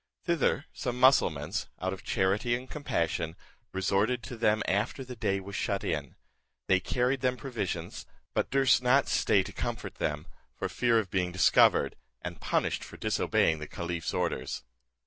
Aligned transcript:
Thither 0.23 0.65
some 0.73 0.99
Mussulmauns, 0.99 1.67
out 1.79 1.93
of 1.93 2.03
charity 2.03 2.55
and 2.55 2.67
compassion, 2.67 3.35
resorted 3.71 4.23
to 4.23 4.35
them 4.35 4.63
after 4.67 5.03
the 5.03 5.15
day 5.15 5.39
was 5.39 5.55
shut 5.55 5.83
in. 5.83 6.15
They 6.65 6.79
carried 6.79 7.21
them 7.21 7.37
provisions, 7.37 8.07
but 8.33 8.49
durst 8.49 8.81
not 8.81 9.07
stay 9.07 9.43
to 9.43 9.53
comfort 9.53 9.97
them, 9.99 10.25
for 10.57 10.67
fear 10.69 10.97
of 10.97 11.11
being 11.11 11.31
discovered, 11.31 11.95
and 12.23 12.41
punished 12.41 12.83
for 12.83 12.97
disobeying 12.97 13.59
the 13.59 13.67
caliph's 13.67 14.11
orders. 14.11 14.63